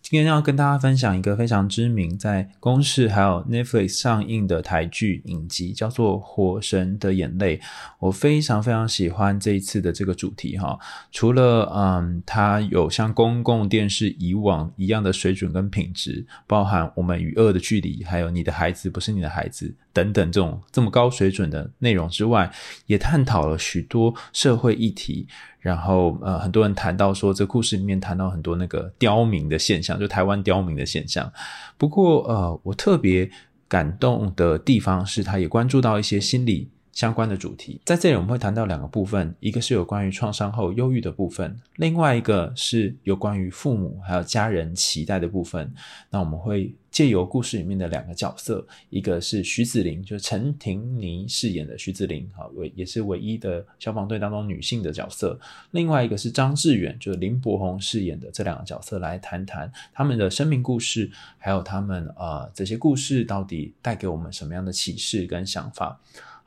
[0.00, 7.58] 今天要跟大家分享一个非常知名，在公视还有 Netflix 上映的台剧影集，叫做《火神的眼泪》。
[7.98, 10.78] 我非常非常喜欢这一次的这个主题哈，
[11.12, 22.50] 除了嗯，它有像公共电视以往一样的水准跟品质，包含我们与恶的距离，还有你的孩子不是你的孩子等等这种这么高水准的内容之外，
[22.86, 25.26] 也探讨了许多社会议题。
[25.60, 31.32] 然后呃，很多人谈到说，这故事里面谈到很多那个刁民的现象，就台湾刁民的现象。
[31.76, 33.30] 不过呃，我特别
[33.68, 37.80] 感动的地方是，他也关注到一些心理相关的主题。
[37.84, 45.72] 在这里我们会谈到两个部分，一个是有关于创伤后忧郁的部分，另外一个是有关于父母还有家人期待的部分。
[46.10, 46.74] 那我们会。
[46.90, 55.38] 借由故事里面的两个角色，一个是徐子玲，就是陈婷妮饰演的徐子玲，哈，唯也是唯一的消防队当中女性的角色；
[55.72, 66.00] 另外一个是张志远，就是林柏宏饰演的这两个角色，来谈谈他们的生命故事，还有他们呃这些故事到底带给我们什么样的启示跟想法。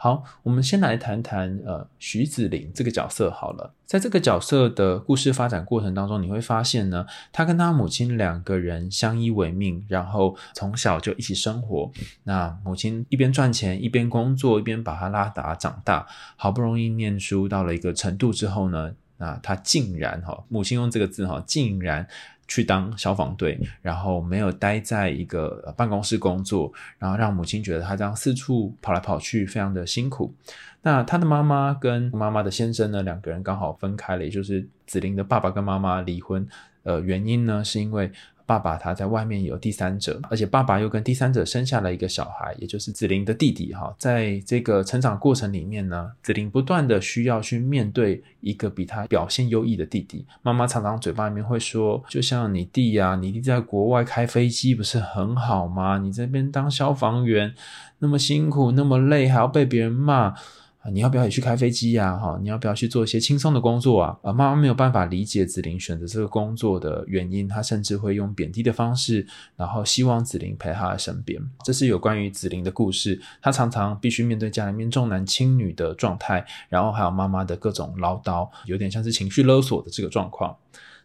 [0.03, 3.71] 好，我们先来谈谈呃徐子玲这个角色好了。
[3.85, 11.91] 在这个角色的故事发展过程当中，你会发现呢，他跟他母亲两个人相依为命，然后从小就一起生活。
[12.23, 16.07] 那母亲一边赚钱，一边工作，一边把他拉达长大。
[16.35, 22.07] 好不容易念书到了一个程度之后呢，那他竟然哈，母亲用这个字哈，竟然。
[22.51, 30.35] 去当消防队，然后没有待在一个办公室工作，然后让母亲觉得他这样四处跑来跑去，非常的辛苦。
[30.81, 36.45] 那他的妈妈跟妈妈的先生呢，两个人刚好分开了，也就是子玲的爸爸跟妈妈离婚。
[36.83, 38.11] 呃，原因呢，是因为。
[38.51, 43.95] 爸爸他在外面有第三者，而且爸爸又跟第三者生下了一个小孩，也就是子玲的弟弟哈。
[43.97, 50.25] 在这个成长过程里面呢，子玲不断的需要去面对一个比他表现优异的弟弟。
[50.41, 55.97] 妈妈常常嘴巴里面会说，就像你弟呀，你弟在国外开飞机不是很好吗？
[55.99, 57.55] 你这边当消防员
[57.99, 60.35] 那么辛苦那么累，还要被别人骂。
[60.81, 62.17] 啊，你要不要也去开飞机呀？
[62.17, 64.17] 哈，你要不要去做一些轻松的工作啊？
[64.23, 71.39] 啊，妈妈没有办法理解子玲选择这个工作的原因，她甚至会用贬低的方式，然后希望子玲陪她的身边。
[71.63, 80.55] 这是有关于子玲的故事，她常常必须面对家里面重男轻女的状态，然后还有妈妈的各种唠叨，有点像是情绪勒索的这个状况。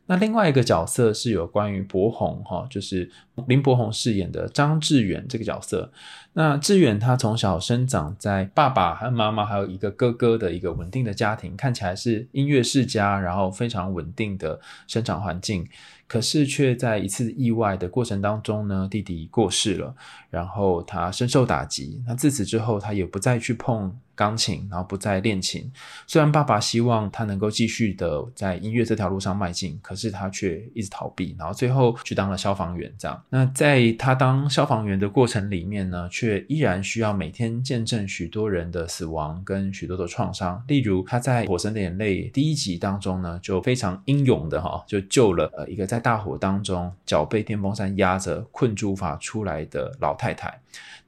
[0.07, 3.11] 那另外一个角色是有关于博宏哈，就是
[3.47, 5.91] 林柏宏饰演的张志远这个角色。
[6.35, 15.67] 那志远他从小生长在爸爸和妈妈还有一个哥哥的一个稳定的家庭，看起来是音乐世家，然后非常稳定的生长环境。
[16.07, 19.93] 可是却在一次意外的过程当中呢，弟弟过世了，
[20.31, 22.01] 然后他深受打击。
[22.07, 23.99] 那自此之后，他也不再去碰。
[24.17, 25.71] 钢琴，然后不再练琴。
[26.07, 32.93] 虽然爸爸希望他能够继续的在音乐这条路上迈进，可是他却一直逃避，然后最后去当了消防员。
[32.99, 40.65] 这样，那在他当消防员的过程里面呢，却依然需要每天见证许多人的死亡跟许多的创伤。
[40.67, 50.59] 例如，他在《火神的眼泪》第一集当中呢，就非常英勇的哈，就救了呃一个在大火当中脚被电风扇压着困住无法出来的老太太。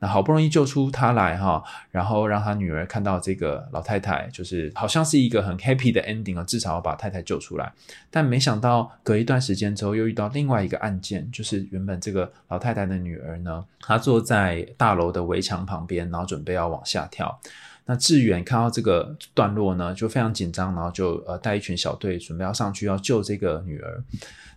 [0.00, 7.72] 那好不容易救出他来哈，然后让他女儿看到这个老太太，就是好像是一个很 happy 的 ending 啊，至少要把太太救出来。
[8.10, 17.40] 但没想到隔一段时间之后，又遇到另外一个案件，就是原本这个老太太的女儿呢，她坐在大楼的围墙旁边，然后准备要往下跳。
[17.86, 24.04] 那志远看到这个段落呢，就非常紧张，然后就呃带一群小队准备要上去要救这个女儿。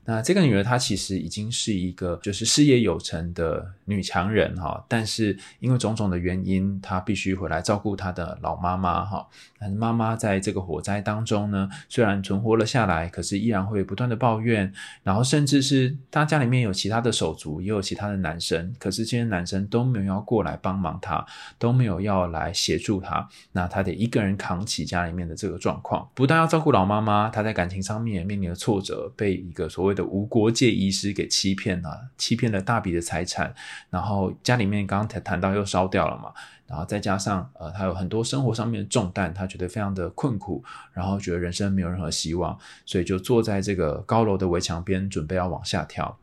[0.05, 9.27] 那这个女儿她其实已经是一个就是事业有成的女强人哈，但是因为种种的原因，她必须回来照顾她的老妈妈哈。
[9.59, 14.73] 但是妈妈在这个火灾当中呢，虽然存活了下来，可是依然会不断的抱怨，
[15.03, 21.23] 然后甚至是她家里面有其他的手足，也有其他的男生，可是这些男生都没有要过来帮忙她，
[21.59, 33.53] 都没有要来协助她，那她得一个人扛起家里面的这个状况，不但要照顾老妈妈，她在感情上面也面临了挫折，被一个所谓的无国界医师给欺骗了，欺骗了大笔的财产，
[33.89, 36.31] 然后家里面刚刚谈谈到又烧掉了嘛，
[36.67, 46.17] 然后再加上呃，他有很多生活上面的重担，他觉得非常的困苦，然后觉得人生没有任何希望，所以就坐在这个高楼的围墙边，准备要往下跳。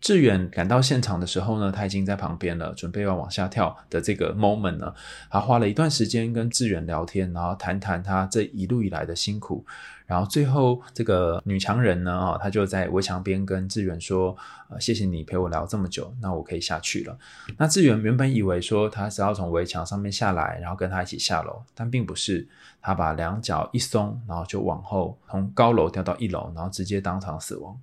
[0.00, 4.92] 志远赶到现场的时候呢，他已经在旁边了，准备要往下跳的这个 moment 呢，
[5.28, 9.64] 他花了一段时间跟志远聊天，然后谈谈他这一路以来的辛苦，
[10.06, 14.34] 然后最后这个女强人呢，啊，她就在围墙边跟志远说，
[14.70, 17.18] 呃，谢谢你陪我聊这么久，那我可以下去了。
[17.58, 22.48] 那志远原本以为说他是要从围墙上面下来，然后跟他一起下楼，但并不是，
[22.80, 27.78] 他把两脚一松，然后就往后从高楼掉到一楼，然后直接当场死亡。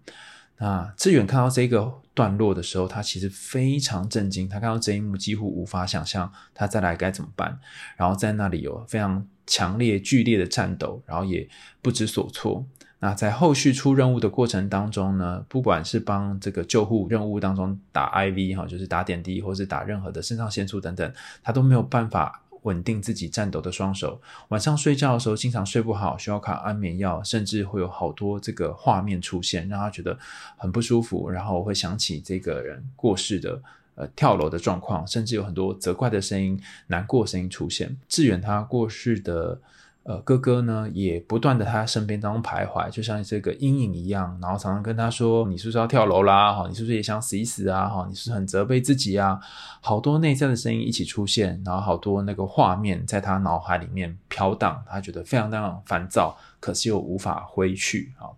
[0.59, 4.50] 那志远看到这个段落的时候，他其实非常震惊。
[4.50, 7.59] 他看到这一幕，几乎无法想象他再来该怎么办。
[7.95, 11.48] 然后在那里有非常强烈、剧烈的颤抖，然后也
[11.81, 12.65] 不知所措。
[13.00, 21.13] 那在后续出任务的过程当中呢，不管是帮这个救护任务当中打 IV 哈，就是打点滴，或是打任何的肾上腺素等等，
[21.44, 22.42] 他都没有办法。
[22.68, 30.18] 稳定自己颤抖的双手，晚上睡觉的时候经常睡不好，需要靠安眠药，甚至会有好多这个画面出现，让他觉得
[30.58, 31.30] 很不舒服。
[31.30, 33.62] 然后会想起这个人过世的
[33.96, 37.96] 呃跳楼的状况，甚至有很多责怪的声音、难过声音出现。
[38.10, 39.60] 志远他过世的。
[40.07, 46.54] 呃，哥哥呢也不断的他身边当中徘徊，就像这个阴影一样，然后常常跟他说：“你是不是要跳楼啦？
[46.54, 47.89] 哈，你是不是也想死一死啊？
[47.89, 49.38] 哈，你是很责备自己啊？”
[49.83, 58.31] 好多内在的声音一起出现，然后好多那个画面在他脑海里面飘荡，他觉得非常非常烦躁，可是又无法挥去啊。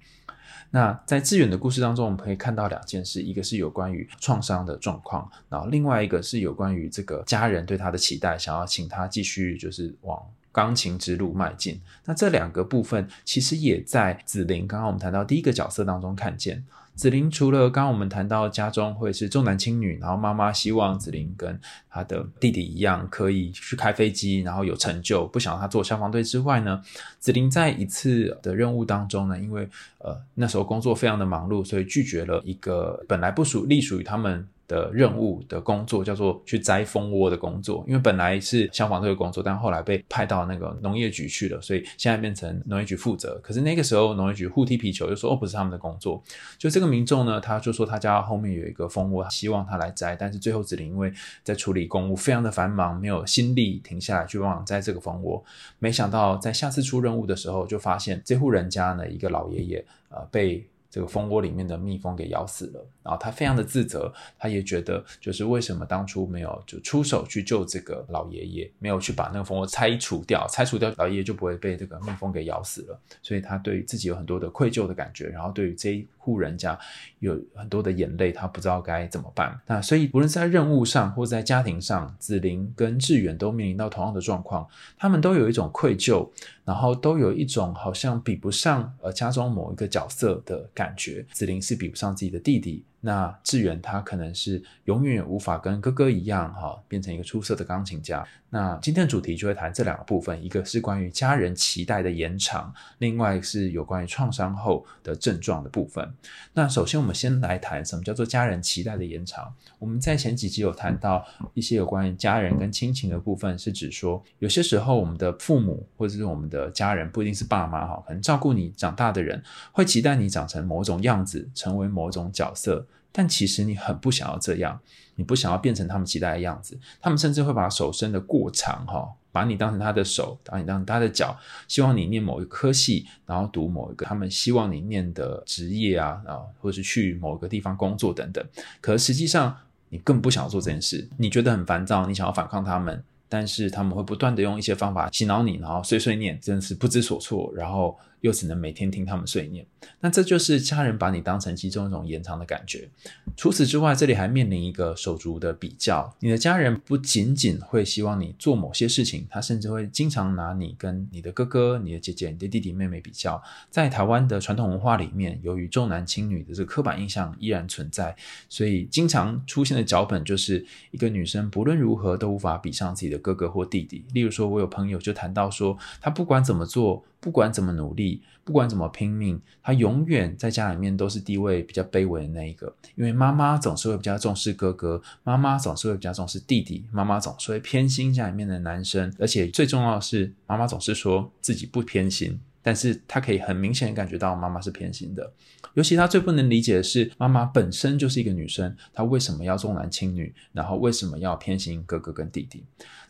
[0.72, 10.20] 那在志远的故事当中，我们可以看到两件事，一个是有关于创伤的状况，然后另外一个是有关于这个家人对他的期待，想要请他继续就是往。
[10.52, 16.64] 钢琴之路迈进，那这两个部分其实也在紫菱刚刚我们谈到第一个角色当中看见。
[16.96, 21.58] 紫菱除了刚刚我们谈到家中会是重男轻女，然后妈妈希望紫菱跟
[21.90, 26.82] 她的弟弟一样可以去开飞机，然后有成就，不想让他做消防队之外呢，
[27.20, 29.70] 紫菱在一次的任务当中呢，因为
[30.00, 34.46] 呃那时候工作非常的忙碌，所以拒绝了一个本来不属隶属于他们。
[34.70, 43.40] 的任务的工作叫做去摘蜂窝的工作，因为本来是消防队的工作，但后来被派到那个农业局去了，所以现在变成农业局负责。
[43.44, 46.24] 可是那个时候农业局互踢皮球，就说哦不是他们的工作。
[46.60, 51.12] 就这个民众呢，他就说他家后面有一个蜂窝，希望他来摘，但是最后只能因为
[51.44, 55.44] 在处理公务，非常的繁忙，没有心力停下来去帮忙摘这个蜂窝。
[55.80, 60.64] 没想到在下次出任务的时候，就发现这户人家呢一个老爷爷呃被。
[60.90, 76.78] 这个蜂窝里面的蜜蜂给咬死了，然后他非常的自责，他也觉得就是为什么当初没有就出手去救这个老爷爷，没有去把那个蜂窝拆除掉，拆除掉老爷爷就不会被这个蜜蜂给咬死了，所以他对自己有很多的愧疚的感觉，然后对于这一户人家
[77.20, 79.60] 有很多的眼泪，他不知道该怎么办。
[79.66, 84.68] 那所以无论在任务上或在家庭上，子玲跟志远都面临到同样的状况，
[84.98, 86.30] 他们都有一种愧疚。
[86.66, 92.86] 然后都有一种好像比不上呃家中某一个角色的感觉，子玲是比不上自己的弟弟。
[93.02, 98.24] 那志远他可能是永远也无法跟哥哥一样哈，变成一个出色的钢琴家。
[98.52, 106.12] 那今天的主题就会谈这两个部分，一个是关于家人期待的延长，另外是有关于创伤后的症状的部分。
[106.54, 109.54] 那首先我们先来谈什么叫做家人期待的延长。
[109.78, 111.24] 我们在前几集有谈到
[111.54, 119.42] 一些有关于家人跟亲情的部分，是指说有些时候我们的父母或者是我们的家人，不一定是爸妈哈，可能照顾你长大的人，
[119.72, 122.86] 会期待你长成某种样子，成为某种角色。
[123.12, 124.80] 但其实你很不想要这样，
[125.16, 126.78] 你不想要变成他们期待的样子。
[127.02, 138.46] 他们甚至会把手伸得过长，哈，把你当成他的手，把你当成他的脚，希望你念某一科系，然后读某一个他们希望你念的职业啊，啊，或者是去某个地方工作等等。
[138.80, 139.58] 可实际上
[139.90, 147.98] 你更不想要做这件事，你觉得很烦躁，你想要反抗他们，但是他们会不断的用一些方法洗脑你，然后碎碎念，真的是不知所措，然后。
[148.22, 149.66] 又只能每天听他们碎念，
[150.02, 152.90] 那这就是家人把你当成其中一种延长的感觉。
[153.38, 156.14] 除此之外，这里还面临一个手足的比较。
[156.20, 163.42] 你的家人不仅仅会希望你做某些事情，他甚至会经常拿你跟你的哥哥、你的姐姐、你的弟弟妹妹比较。
[163.70, 168.16] 在台湾的传统文化里面，由于重男轻女的这个刻板印象依然存在，
[168.50, 174.04] 所以经常出现的脚本就是一个女生不论如何都无法比上自己的哥哥或弟弟。
[174.14, 177.06] 例如说，我有朋友就谈到说，他不管怎么做。
[177.20, 182.74] 不管怎么努力，不管怎么拼命，他永远在家里面都是地位比较卑微的那一个。
[182.96, 189.14] 因为妈妈总是会比较重视哥哥，妈妈总是会比较重视弟弟，妈妈总是会偏心家里面的男生。
[189.20, 192.40] 而且最重要的是，妈妈总是说自己不偏心。
[192.62, 195.32] 但是他可以很明显感觉到妈妈是偏心的。
[195.76, 200.34] 尤其他最不能理解的是，妈妈本身就是一个女生，她为什么要重男轻女？
[200.52, 202.64] 然后为什么要偏心哥哥跟弟弟？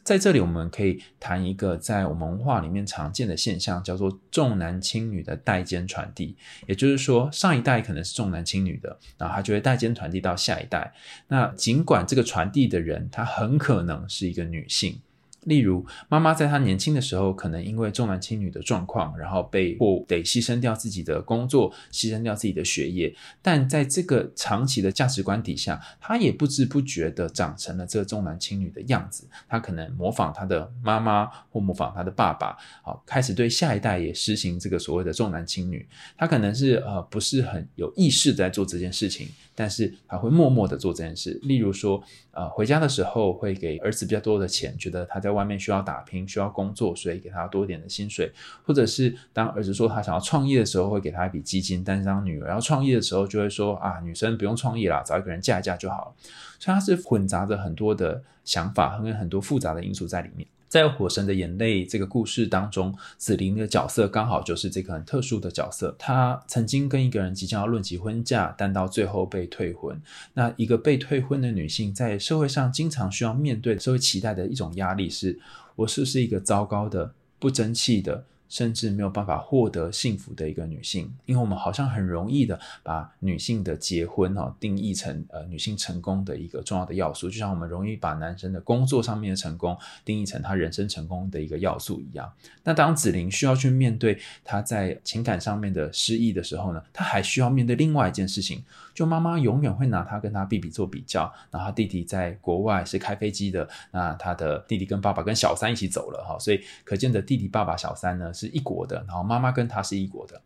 [0.04, 6.36] 在这里，我们可以谈一个在我们文化里面常见的现象，叫做重男轻女的代间传递。
[6.68, 10.94] 也就是说，上一代可能是重男轻女的，然后他就会代间传递到下一代。
[11.28, 15.00] 那尽管这个传递的人，他很可能是一个女性。
[15.46, 23.16] 例如，妈妈在她年轻的时候，可能因为重男轻女的状况，然后被迫得牺牲掉自己的工作，牺牲掉自己的学业。
[23.42, 29.28] 但在这个长期的价值观底下，她也不知不觉的长成了这重男轻女的样子。
[29.48, 35.88] 她可能模仿她的妈妈，或模仿她的爸爸，好，开始对下一代也实行这个所谓的重男轻女。
[36.18, 39.28] 她可能是呃不是很有意识在做这件事情。
[39.56, 48.28] 但是他会默默的做这件事，例如说，呃，回家的时候会给儿子比较多的钱，觉得他在在外面需要打拼，需要工作，所以给他多一点的薪水；
[48.66, 56.12] 或者是当儿子说他想要创业的时候，会给他一笔基金；但是当女儿要创业的时候，就会说啊，女生不用创业啦，找一个人嫁一嫁就好了。
[56.58, 60.48] 所以他是混杂着很多的想法和很多复杂的因素在里面。
[60.70, 65.94] 在《火神的眼泪》这个故事当中，紫菱的角色刚好就是这个很特殊的角色。
[65.98, 70.00] 她曾经跟一个人即将要论及婚嫁，但到最后被退婚。
[70.36, 75.40] 那一个被退婚的女性，在社会上经常需要面对社会期待的一种压力是：
[75.76, 78.24] 我是不是一个糟糕的、不争气的？
[78.50, 92.28] 甚至没有办法获得幸福的一个女性，因为我们好像很容易的把女性的结婚哈定义成呃女性成功的一个重要的要素，就像我们容易把男生的工作上面的成功定义成他人生成功的一个要素一样。
[92.64, 98.64] 那当子玲需要去面对她在情感上面的失意的时候呢，她还需要面对另外一件事情，
[98.96, 108.34] 就妈妈永远会拿她跟她弟弟做比较，然后弟弟在国外是开飞机的，那他的弟弟跟爸爸跟小三一起走了哈，所以可见的弟弟爸爸小三呢。
[108.40, 110.42] 是一国的，然后妈妈跟他是一国的，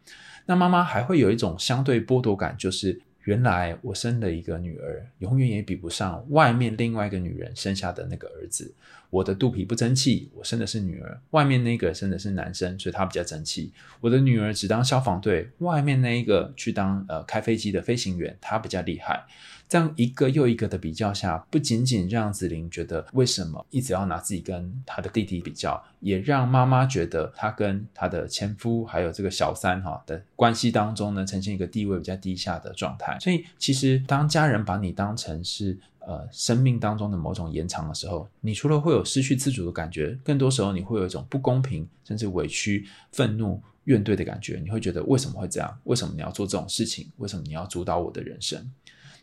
[0.46, 8.74] 那妈妈还会有一种相对剥夺感，就是原来我生了一个女儿，永远也比不上外面另外一个女人生下的那个儿子。
[9.14, 13.72] 我的肚皮不争气，我生的是女儿，外面那个生的是男生，所以他比较争气。
[14.02, 19.24] 我的女儿只当消防队，外面那一个去当呃开飞机的飞行员，他比较厉害。
[19.70, 33.18] 这样一个又一个的比较下，不仅仅让子玲觉得为什么一直要拿自己跟他的弟弟比较，也让妈妈觉得她跟她的前夫还有这个小三哈的关系当中呢，呈现一个地位比较低下的状态。
[33.20, 44.60] 所以其实当家人把你当成是呃生命当中的某种延长的时候，你除了会有失去自主的感觉，更多时候你会有一种不公平、甚至委屈、愤怒、怨怼的感觉。
[44.64, 45.80] 你会觉得为什么会这样？
[45.84, 47.08] 为什么你要做这种事情？
[47.18, 48.72] 为什么你要主导我的人生？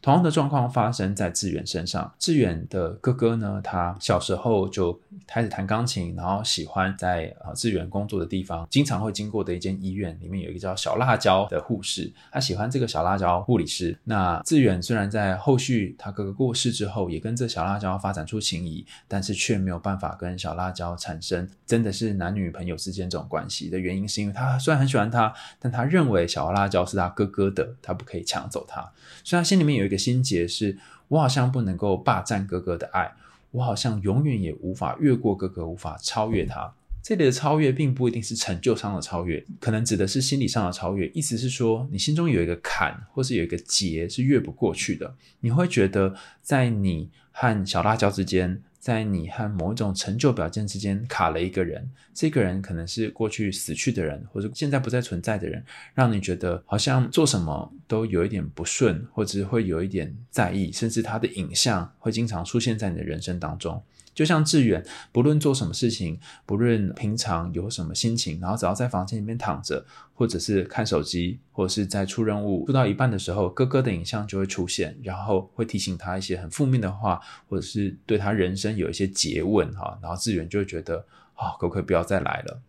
[0.03, 2.11] 同样的状况发生在志远身上。
[2.19, 13.99] 志远的哥哥呢，他小时候就开始弹钢琴，然后喜欢在啊志远工作的地方，经常会经过的一间医院里面有一个叫小辣椒的护士，他喜欢这个小辣椒护理师。
[14.05, 28.81] 那志远虽然在后续他哥哥过世之后，也跟这小辣椒发展出情谊，但是却没有办法跟小辣椒产生真的是男女朋友之间这种关系的原因，是因为他虽然很喜欢他，但他认为小辣椒是他哥哥的，他不可以抢走他，
[29.23, 29.90] 所以他心里面有。
[29.91, 30.79] 一个心结是，
[31.09, 33.13] 我好像不能够霸占哥哥的爱，
[33.51, 36.73] 我好像永远也无法越过哥哥，无法超越他。
[37.03, 41.09] 这里的超越，并不一定是成就上的超越，可能指的是心理上的超越。
[41.09, 45.13] 意思是说，你心中有一个坎，或是有一个结是越不过去的。
[45.41, 48.63] 你会觉得，在你和小辣椒之间。
[48.81, 55.63] 在你和某一种成就表现之间卡了一个人，这个人可能是过去死去的人，或者现在不再存在的人，
[55.95, 63.81] 让你觉得好像做什么都有一点不顺，或者会有一点在意，甚至他的影像会经常出现在你的人生当中。
[64.15, 82.61] 就像志远，不论做什么事情，不论平常有什么心情，然后只要在房间里面躺着，或者是看手机，或者是在出任务出到一半的时候，哥哥的影像就会出现，然后会提醒他一些很负面的话，或者是对他人生有一些诘问哈，然后志远就会觉得啊，可不可以不要再来了？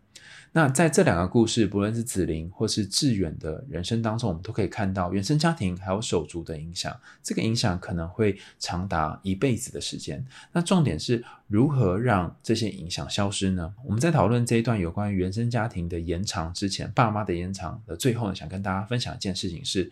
[0.54, 6.94] 那在这两个故事，不论是子玲或是志远的人生当中，我们都可以看到原生家庭还有手足的影响。
[7.24, 10.26] 这个影响可能会长达一辈子的时间。
[10.52, 13.74] 那重点是如何让这些影响消失呢？
[13.86, 19.92] 我们在讨论这一段有关于原生家庭的延长之前，爸妈的延长的最后呢，想跟大家分享一件事情是。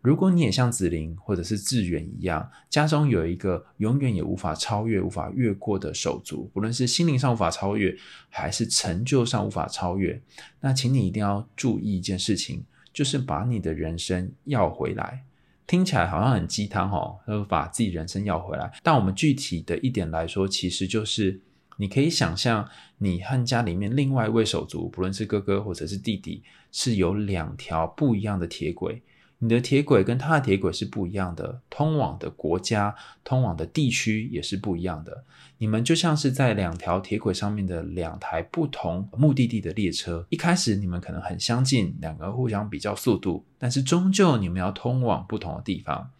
[0.00, 7.94] 如果你也像子玲或者是志远一样，家中有一个永远也无法超越、无法越过的手足，不论是心灵上无法超越，
[8.28, 10.20] 还是成就上无法超越，
[10.60, 12.62] 那请你一定要注意一件事情，
[12.92, 15.24] 就是把你的人生要回来。
[15.66, 18.72] 听起来好像很鸡汤哦，要把自己人生要回来。
[18.82, 21.40] 但我们具体的一点来说，其实就是
[21.76, 22.66] 你可以想象，
[22.98, 29.02] 你和家里面另外一位手足，不论是哥哥或者是弟弟，是有两条不一样的铁轨。
[29.40, 35.24] 你的铁轨跟他的铁轨是不一样的，通往的国家、通往的地区也是不一样的。
[35.58, 46.10] 你们就像是在两条铁轨上面的两台不同目的地的列车，一开始你们可能很相近，两个互相比较速度，但是终究你们要通往不同的地方。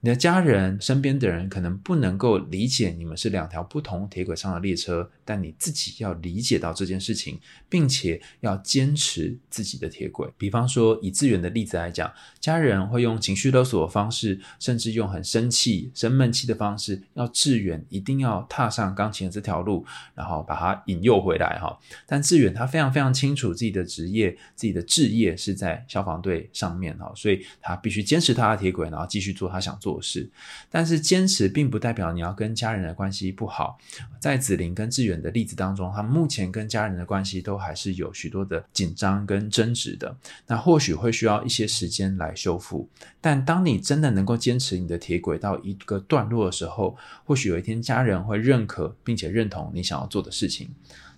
[0.00, 10.28] 你的家人、身边的人可能不能够理解你们是两条不同铁轨上的列车，但你自己要理解到这件事情，并且要坚持自己的铁轨。
[10.38, 19.84] 比方说，以志远的例子来讲，家人会用情绪勒索的方式，甚至用很生气、生闷气的方式，要志远一定要踏上钢琴的这条路，
[20.14, 21.76] 然后把他引诱回来哈。
[22.06, 29.85] 但志远他非常非常清楚自己的职业、自己的志业是在消防队上面哈，所以他必须坚持他的铁轨，然后继续做他想做。
[29.86, 30.28] 做事，
[30.68, 33.78] 但是坚持并不代表你要跟家人的关系不好。
[34.18, 40.16] 在子玲跟志远的例子当中，他目前跟家人的关系都还是有许多的紧张跟争执的。
[40.48, 42.88] 那或许会需要一些时间来修复。
[43.20, 50.68] 但当你真的能够坚持你的铁轨到一个段落的时候，或许有一天家人会认可并且认同你想要做的事情。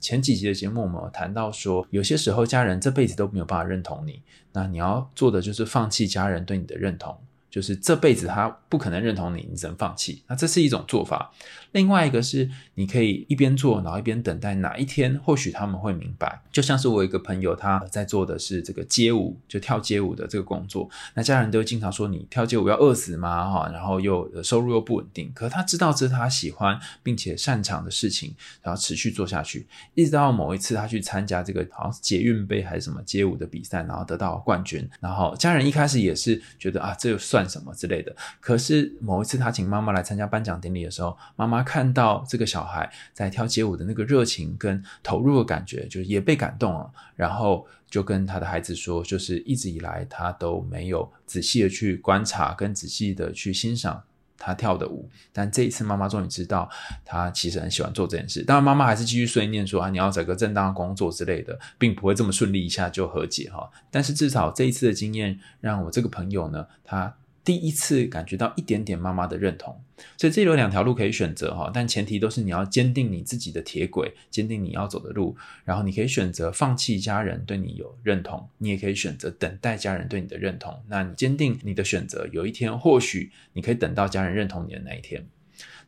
[0.01, 4.23] 前几集的节目我们有谈到说，有些时候家人这辈子都没有办法认同你，
[4.53, 7.19] 那你要做的就是放弃家人对你的认同。
[7.51, 10.23] 就是这辈子他不可能认同你，你只能放弃。
[10.27, 11.31] 那这是一种做法。
[11.73, 16.41] 另外一个是，你可以一边做，然后一边等待哪一天，或许他们会明白。
[16.51, 20.89] 就像是我一个朋友，他在做的是这个街舞，就跳街舞的这个工作。
[21.15, 25.31] 那家人都经常说：“你跳街舞要饿死吗？”哈，然后又收入又不稳定。
[25.35, 34.89] 可他知道这是他喜欢并且擅长的事情，然后持续做下去，一直到某一次他去参加这个好像是捷运杯还是什么街舞的比赛，然后得到冠军。
[35.01, 38.15] 然后家人一开始也是觉得啊，这又算什么之类的。
[38.41, 41.58] 可是某一次他请妈妈来参加颁奖典礼的时候，妈妈。
[41.59, 46.89] 他看到这个小孩在跳街舞的那个热情跟投入的感觉，就是也被感动了。
[47.17, 54.01] 然后就跟他的孩子说，就是一直以来他都没有仔细的去观察跟仔细的去欣赏
[54.37, 56.71] 他跳的舞，但这一次妈妈终于知道
[57.05, 58.45] 他其实很喜欢做这件事。
[58.45, 63.69] 当然，妈妈还是继续碎念说啊，你要找个正当的工作之类的，并不会这么顺利一下就和解哈。
[63.91, 67.17] 但是至少这一次的经验，让我这个朋友呢，他。
[67.49, 69.75] 第一次感觉到一点点妈妈的认同，
[70.19, 80.79] 所以这里有两条路可以选择哈，但前提都是你要坚定你自己的铁轨，坚定你要走的路，然后你可以选择放弃家人对你有认同，你也可以选择等待家人对你的认同。
[80.89, 85.25] 那你坚定你的选择，有一天或许你可以等到家人认同你的那一天。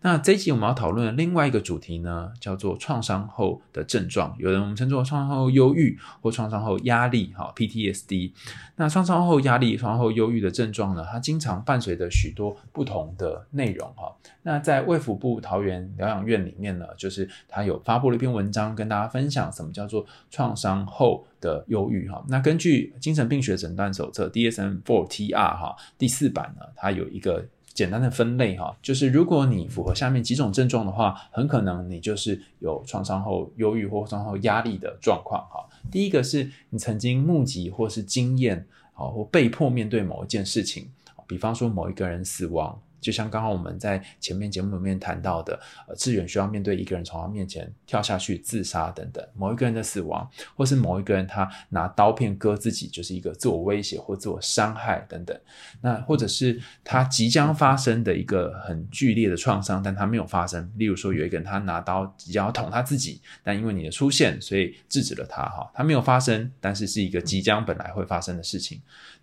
[0.02, 8.32] 那这一集我们要讨论的另外一个主题呢，叫做创伤后的症状，有人我们称作创伤后忧郁或创伤后压力，哈，PTSD。
[8.76, 14.10] 那创伤后压力、创伤后忧郁的症状呢，它经常伴随着许多不同的内容，哈。
[14.42, 22.24] 那在卫福部桃园疗养院里面呢，就是他有发布了一篇文章，跟大家分享什么叫做创伤后的忧郁，哈。
[22.26, 27.44] 那根据精神病学诊断手册 DSM-4-TR 哈第四版呢，它有一个。
[27.72, 35.66] 简单的分类哈，就是如果你符合下面几种症状的话，很可能你就是有创伤后忧郁或创伤后压力的状况哈。
[35.90, 40.88] 第一个是你曾经目击或是经验啊或被迫面对某一件事情，
[41.26, 42.80] 比方说某一个人死亡。
[43.00, 45.58] 就像刚刚我们在前面节目里面谈到的，
[45.88, 55.38] 呃，志远需要面对一个人从他面前跳下去自杀等等，某一个人的死亡，或是某一个人他拿刀片割自己，就是一个自我威胁或自我伤害等等。
[55.80, 60.70] 那或者是他即将发生的一个很剧烈的创伤，但他没有发生。
[60.76, 65.42] 例如说，有一个人他拿刀即将要捅他自己，但因为你的出现，所以制止了他。
[65.42, 68.80] 哈，他没有发生，但是是一个即将本来会发生的事情。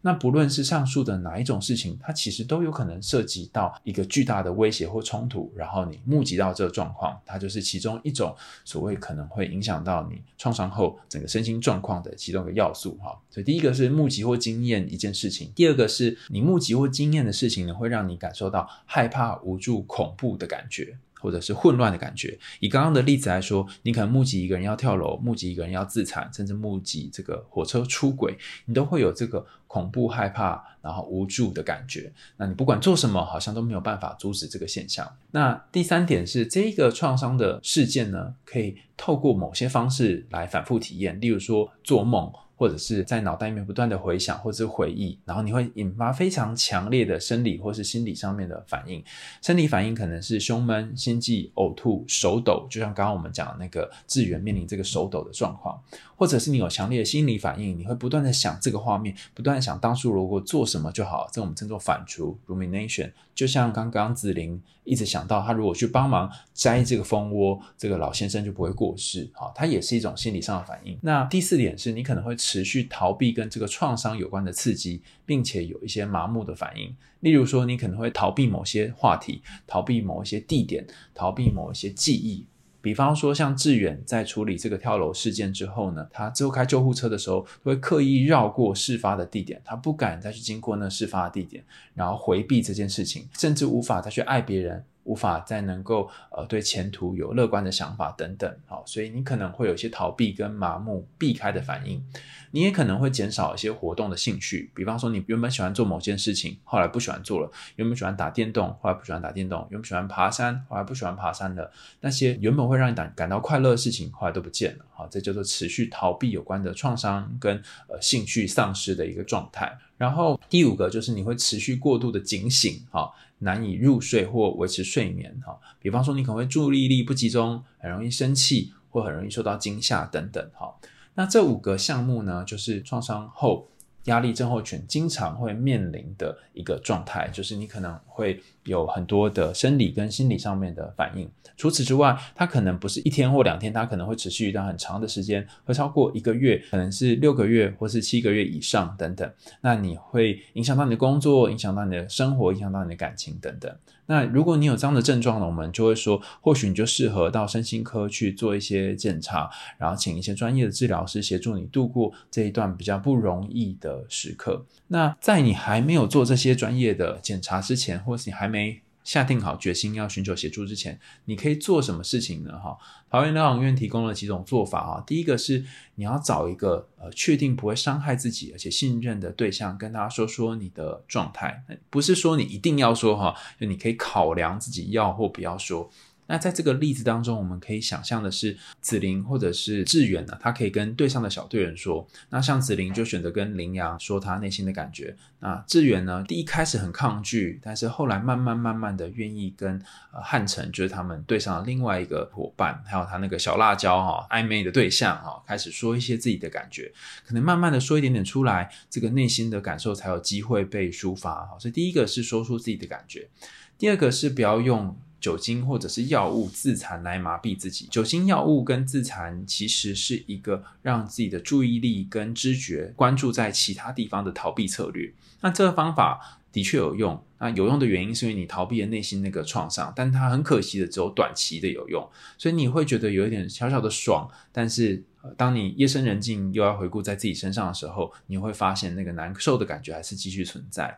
[0.07, 13.19] 那不论是上述的哪一种事情，它其实都有可能涉及到一个巨大的威胁或冲突，然后你目击到这个状况，它就是其中一种所谓可能会影响到你创伤后整个身心状况的其中一个要素哈。
[13.29, 20.97] 所以第一个是目击或经验一件事情，第二个是你目击或经验的事情呢，会让你感受到害怕、无助、恐怖的感觉。
[21.19, 22.37] 或者是混乱的感觉。
[22.59, 32.11] 以刚刚的例子来说，你可能目击一个人要跳楼，目击一个人要自残，甚至目击这个火车出轨，你都会有这个恐怖、害怕，然后无助的感觉。
[32.37, 35.07] 那你不管做什么，好像都没有办法阻止这个现象。
[35.31, 42.31] 那第三点是，这个创伤的事件呢，可以透过某些方式来反复体验，例如说做梦。
[42.57, 49.01] 或者是在脑袋里面不断的回想或者是回忆，然后你会引发非常强烈的生理或是心理上面的反应。
[49.41, 55.79] 生理反应可能是胸闷、心悸、呕吐、手抖，就像刚刚我们讲的那个志远面临这个手抖的状况，
[56.15, 63.11] 或者是你有强烈的心理反应，你会不断的想这个画面，不断的想当初如果做什么就好，这我们称作反刍 （rumination）。
[63.35, 69.29] 就像刚刚子玲一直想到，他如果去帮忙摘这个蜂窝，这个老先生就不会过世。
[69.33, 70.97] 好，它也是一种心理上的反应。
[71.01, 76.95] 那第四点是你可能会持续逃避跟这个创伤有关的刺激，并且有一些麻木的反应。
[77.19, 82.45] 例如说，你可能会逃避某些话题，逃避某一些地点，逃避某一些记忆。
[82.87, 91.61] 比方说，像志远在处理这个跳楼事件之后呢，他之后开救护车的时候，会刻意绕过事发的地点，他不敢再去经过那事发的地点，
[91.93, 94.81] 然后回避这件事情，甚至无法再去爱别人。
[95.07, 102.03] 无法再能够呃对前途有乐观的想法等等，好，所以你可能会有一些逃避跟麻木、避开的反应。
[102.51, 111.71] 你也可能会减少一些活动的兴趣，比方说你原本喜欢做某件事情，后来不喜欢做了；原本喜欢打电动，后来不喜欢打电动；原本喜欢爬山，后来不喜欢爬山了。
[112.01, 114.85] 那些原本会让你感感到快乐的事情，后来都不见了。
[114.93, 119.77] 好，这叫做持续逃避有关的创伤跟呃兴趣丧失的一个状态。
[119.97, 123.11] 然后第五个就是你会持续过度的警醒，哈。
[123.39, 130.73] 难以入睡或维持睡眠，哈，比方说你可能会注意力不集中，很容易生气或很容易受到惊吓等等，哈。
[131.13, 133.67] 那这五个项目呢，就是创伤后。
[134.07, 141.29] 压力症候群经常会面临的一个状态，就是你可能会有很多的生理跟心理上面的反应。
[141.55, 149.31] 除此之外，它可能不是一天或两天，它可能会持续一段很长的时间，会超过一个月，可能是六个月或是七个月以上等等。
[149.61, 153.75] 那你会影响到你的工作，影响到你的生活，影响到你的感情等等。
[154.07, 164.65] 那如果你有这样的症状呢，我们就会说，或许你就适合到身心科去做一些检查，然后请一些专业的治疗师协助你度过这一段比较不容易的时刻。
[164.87, 168.81] 那在你还没有做这些专业的检查之前，或是你还没。
[169.07, 172.59] 下定好决心要寻求协助之前，你可以做什么事情呢？
[172.59, 172.77] 哈，
[173.09, 175.03] 桃园疗养院提供了几种做法啊。
[175.07, 175.63] 第一个是
[175.95, 185.89] 你要找一个呃确定不会伤害自己而且信任的对象，跟他说说你的状态，不是说你一定要说哈，就你可以考量自己要或不要说。
[186.27, 192.07] 那在这个例子当中，我们可以想象的是，子林或者是志远呢，他可以跟对上的小队员说。
[192.29, 195.15] 那像子林就选择跟林阳说他内心的感觉。
[195.39, 206.91] 那志远呢，第一开始很抗拒，但是后来慢慢慢慢的愿意跟汉城，就是他们对上了另外一个伙伴，还有他那个小辣椒哈暧昧的对象哈，开始说一些自己的感觉，
[207.25, 211.47] 可能慢慢的说一点点出来，这个内心的感受才有机会被抒发。
[211.59, 213.29] 所以第一个是说出自己的感觉，
[213.77, 214.97] 第二个是不要用。
[215.19, 217.87] 酒精或者是药物自残来麻痹自己。
[217.91, 225.13] 酒精、药物跟自残其实是一个让自己的注意力跟知觉关注在其他地方的逃避策略。
[225.41, 227.23] 那这个方法的确有用。
[227.39, 232.09] 那有用的原因是因为你逃避了内心那个创伤，但它很可惜的只有短期的有用。
[232.35, 235.03] 所以你会觉得有一点小小的爽，但是
[235.35, 240.97] 当你夜深人静又要回顾在自己身上的时候，你会发现那个难受的感觉还是继续存在。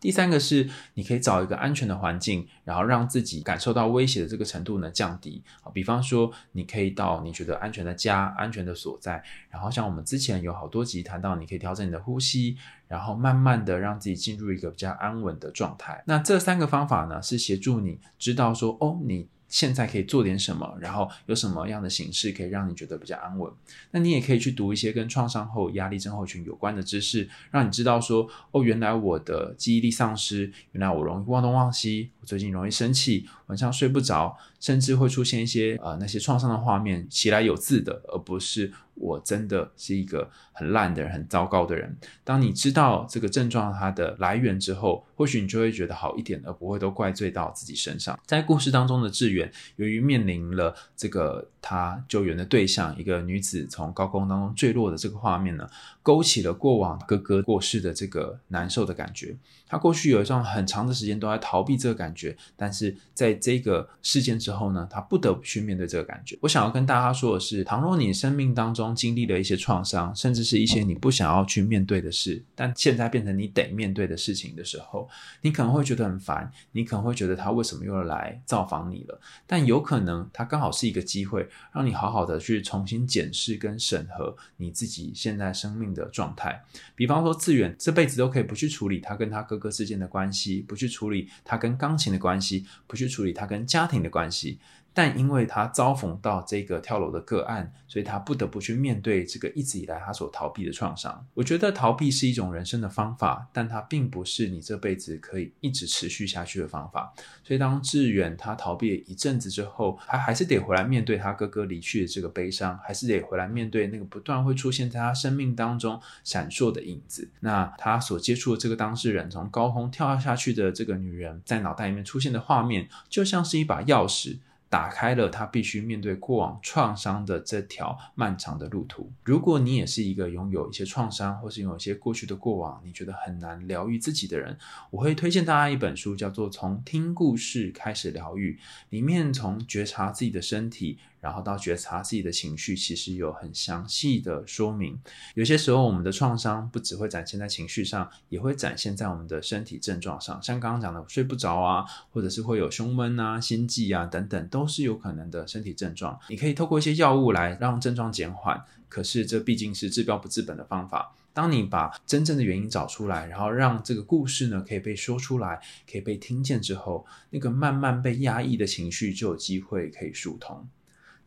[0.00, 5.42] 第三个是，你可以找一个安全的环境，然后让自己感受到威胁的这个程度呢降低。
[5.62, 12.56] 啊，比方说，你可以到你觉得安全的家、安全的所在，然后像我们之前有好多集谈到，你可以调整你的呼吸，
[12.88, 16.02] 然后慢慢的让自己进入一个比较安稳的状态。
[16.06, 19.28] 那这三个方法呢，是协助你知道说，哦，你。
[19.50, 20.78] 现在可以做点什么？
[20.80, 23.52] 然后有什么样的形式可以让你觉得比较安稳？
[23.90, 38.72] 那你也可以去读一些跟创伤后压力症候群有关的知识，让你知道说，哦，原来我的记忆力丧失，原来我容易忘东忘西，我最近容易生气，晚上睡不着，甚至会出现一些呃那些创伤的画面，起来有字的，而不是。
[39.00, 41.96] 我真的是一个很烂的人，很糟糕的人。
[42.22, 48.20] 当你知道这个症状它的来源之后，或许你就会觉得好一点，而不会都怪罪到自己身上。
[48.26, 55.66] 在故事当中的志远，由于面临了这个他救援的对象一个女子从高空当中坠落的这个画面呢，
[56.02, 59.34] 勾起了过往哥哥过世的这个难受的感觉。
[59.70, 66.36] 他过去有一段很长的时间都在逃避这个感觉，但是在这个事件之后呢，他不得不去面对这个感觉。
[66.40, 75.08] 我想要跟大家说的是，倘若你生命当中，经历了一些创伤，甚至是一些你不想要去面对的事，但现在变成你得面对的事情的时候，
[75.42, 79.20] 你可能会觉得很烦，你可能会觉得他为什么又要来造访你了？
[79.46, 86.64] 但有可能他刚好是一个机会，让你好好的去重新检视跟审核你自己现在生命的状态。
[86.96, 94.58] 比方说，志远这辈子都可以不去处理他跟他哥各之间的关系，不去处理他跟钢琴的关系，不去处理他跟家庭的关系。
[94.92, 101.24] 但因为他遭逢到这个跳楼的个案，所以他不得不去面对这个一直以来他所逃避的创伤。
[101.34, 107.12] 我觉得逃避是一种人生的方法，但它并不是你这辈子可以一直持续下去的方法。
[107.44, 117.30] 所以当志远他逃避了一阵子之后，他还是得回来面对他哥哥离去的这个悲伤，还是得回来面对那个不断会出现在他生命当中闪烁的影子。
[117.40, 124.38] 那他所接触的这个当事人从高空跳下去的这个女人，在脑袋里面出现的画面，就像是一把钥匙。
[124.70, 129.12] 打开了他必须面对过往创伤的这条漫长的路途。
[129.24, 134.56] 如果你也是一个拥有一些创伤，或是拥有一些过去的过往，你觉得很难疗愈自己的人，
[134.90, 138.52] 我会推荐大家一本书，叫做《从听故事开始疗愈》，
[138.90, 140.98] 里面从觉察自己的身体。
[141.20, 144.98] 然后到觉察自己的情绪，其实有很详细的说明。
[145.34, 150.42] 有些时候，我们的创伤不只会展现在情绪上，也会展现在我们的身体症状上。
[150.42, 156.18] 像刚刚讲的睡不着啊，或者是会有胸闷啊、心悸啊等等，都是有可能的身体症状。
[156.28, 161.14] 你可以透过一些药物来让症状减缓，可是这毕竟是治标不治本的方法。
[161.32, 170.66] 当你把真正的原因找出来，然后让这个故事呢可以被说出来，可以被听见之后，那个慢慢被压抑的情绪就有机会可以疏通。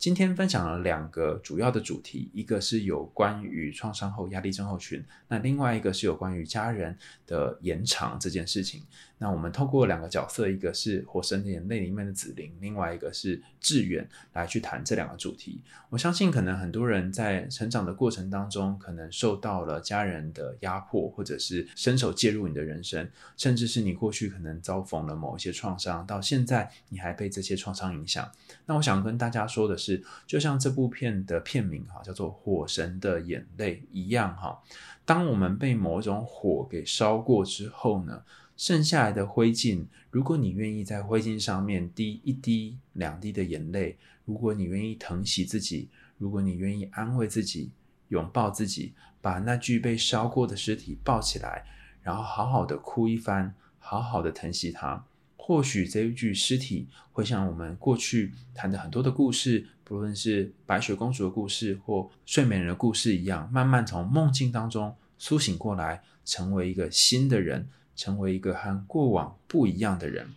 [0.04, 8.84] 今天分享了两个主要的主题，一个是有关于创伤后压力症候群，那另外一个是有关于家人的延长这件事情。
[9.18, 15.62] 那我们透过两个角色，一个是《火神的眼泪》里面的紫菱，另外一个是志远，来去谈这两个主题。
[15.90, 28.30] 我相信，可能很多人在成长的过程当中，可能受到了家人的压迫，或者是伸手介入你的人生，甚至是你过去可能遭逢了某一些创伤，到现在你还被这些创伤影响。
[28.66, 29.93] 那我想跟大家说的是，
[30.26, 34.62] 就像这部片的片名哈，叫做《火神的眼泪》一样哈，
[35.04, 38.24] 当我们被某种火给烧过之后呢？
[38.56, 47.72] 剩下来的灰烬，如果你愿意在灰烬上面滴一滴、两滴的眼泪，如果你愿意疼惜自己，如果你愿意安慰自己、
[48.10, 51.66] 拥抱自己，把那具被烧过的尸体抱起来，
[52.04, 55.04] 然后好好的哭一番，好好的疼惜它，
[55.36, 67.70] 或许这一具尸体会像我们过去谈的很多的故事，无论是白雪公主的故事或睡美人的故事一样，慢慢从梦境当中苏醒过来，成为一个新的人。
[67.96, 70.28] 成为一个和过往不一样的人，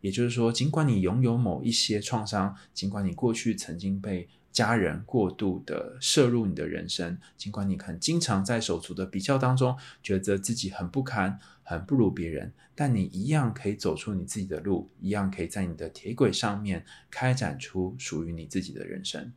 [0.00, 19.32] 也就是说，尽管你拥有某一些创伤，尽管你过去曾经被家人过度的摄入你的人生，尽管你可能经常在手足的比较当中觉得自己很不堪、很不如别人，但你一样可以走出你自己的路，一样可以在你的铁轨上面开展出属于你自己的人生。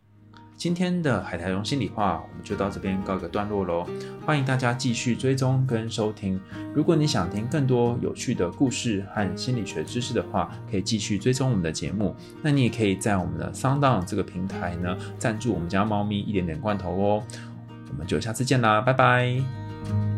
[0.58, 3.86] 今天的海苔熊心里话，我们就到这边告一个段落喽。
[4.26, 6.42] 欢迎大家继续追踪跟收听。
[6.74, 12.16] 如果你想听更多有趣的故事和心理学知识的话，可以继续追踪我们的节目。
[12.42, 17.24] 那你也可以在我们的 Sound 这个平台呢，赞助我们家猫咪一点点罐头哦。
[17.92, 20.17] 我们就下次见啦，拜拜。